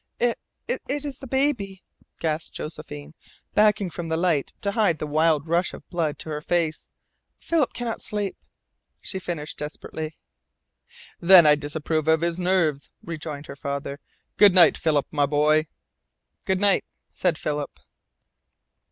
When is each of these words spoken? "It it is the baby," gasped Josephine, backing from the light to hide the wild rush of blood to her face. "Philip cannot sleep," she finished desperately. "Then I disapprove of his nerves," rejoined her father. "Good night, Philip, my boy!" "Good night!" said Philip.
"It 0.19 0.39
it 0.67 0.81
is 0.89 1.19
the 1.19 1.27
baby," 1.27 1.83
gasped 2.19 2.55
Josephine, 2.55 3.13
backing 3.53 3.91
from 3.91 4.09
the 4.09 4.17
light 4.17 4.51
to 4.61 4.71
hide 4.71 4.97
the 4.97 5.05
wild 5.05 5.47
rush 5.47 5.73
of 5.75 5.87
blood 5.91 6.17
to 6.17 6.29
her 6.31 6.41
face. 6.41 6.89
"Philip 7.37 7.73
cannot 7.73 8.01
sleep," 8.01 8.35
she 9.03 9.19
finished 9.19 9.59
desperately. 9.59 10.17
"Then 11.19 11.45
I 11.45 11.53
disapprove 11.53 12.07
of 12.07 12.21
his 12.21 12.39
nerves," 12.39 12.89
rejoined 13.03 13.45
her 13.45 13.55
father. 13.55 13.99
"Good 14.37 14.55
night, 14.55 14.75
Philip, 14.75 15.05
my 15.11 15.27
boy!" 15.27 15.67
"Good 16.45 16.59
night!" 16.59 16.83
said 17.13 17.37
Philip. 17.37 17.79